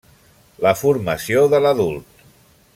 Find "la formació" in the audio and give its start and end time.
0.67-1.45